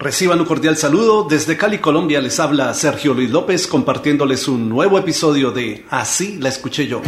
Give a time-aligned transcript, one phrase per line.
[0.00, 1.26] Reciban un cordial saludo.
[1.28, 6.48] Desde Cali, Colombia, les habla Sergio Luis López compartiéndoles un nuevo episodio de Así la
[6.48, 7.02] escuché yo.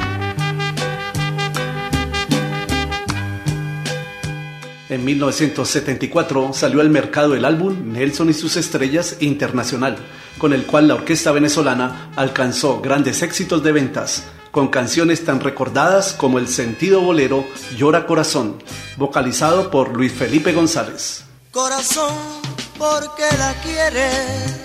[4.90, 9.96] En 1974 salió al mercado el álbum Nelson y sus estrellas internacional,
[10.36, 16.12] con el cual la orquesta venezolana alcanzó grandes éxitos de ventas, con canciones tan recordadas
[16.12, 18.62] como el sentido bolero Llora Corazón,
[18.98, 21.24] vocalizado por Luis Felipe González.
[21.52, 22.52] Corazón
[22.82, 24.60] porque la quieres.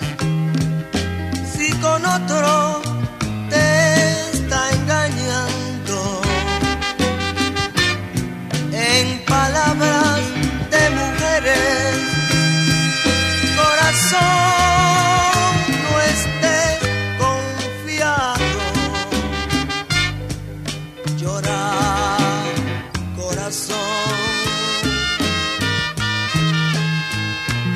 [1.52, 2.87] Si con otro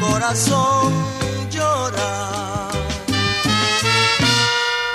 [0.02, 0.92] corazón
[1.50, 2.68] llora.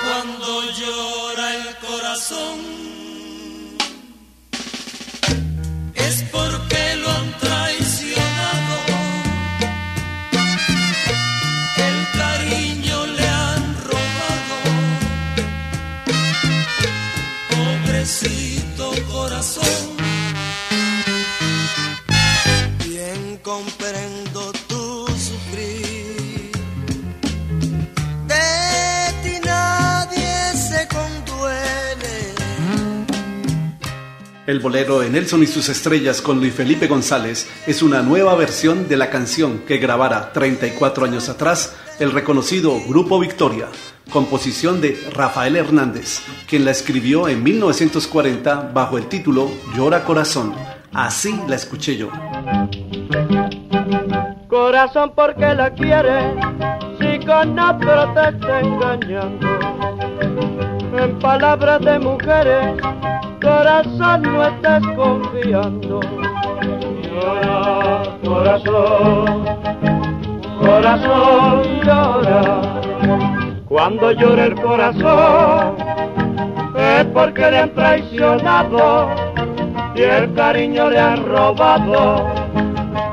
[0.04, 2.56] Cuando llora el corazón
[5.94, 8.76] es porque lo han traicionado.
[11.88, 14.56] El cariño le han robado.
[17.50, 19.84] Pobrecito corazón.
[22.84, 23.40] Bien
[34.48, 38.88] El bolero de Nelson y sus estrellas con Luis Felipe González es una nueva versión
[38.88, 43.66] de la canción que grabara 34 años atrás el reconocido Grupo Victoria,
[44.10, 50.54] composición de Rafael Hernández, quien la escribió en 1940 bajo el título Llora Corazón.
[50.94, 52.08] Así la escuché yo.
[54.48, 56.24] Corazón porque la quieres,
[56.98, 60.67] si con otro te está engañando.
[61.00, 62.82] En palabras de mujeres,
[63.40, 66.00] corazón no estás confiando.
[67.02, 69.44] Llora, corazón,
[70.60, 72.60] corazón llora.
[73.68, 75.76] Cuando llora el corazón,
[76.76, 79.08] es porque le han traicionado
[79.94, 82.26] y el cariño le han robado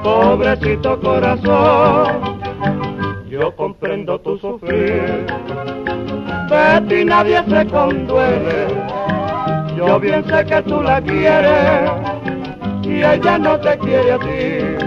[0.06, 2.08] pobrecito corazón,
[3.28, 5.26] yo comprendo tu sufrir.
[6.50, 8.68] De ti nadie se conduele,
[9.76, 11.92] yo bien sé que tú la quieres
[12.84, 14.86] y ella no te quiere a ti.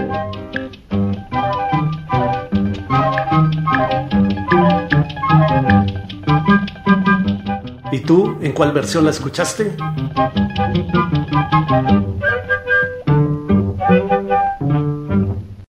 [7.91, 9.75] ¿Y tú en cuál versión la escuchaste?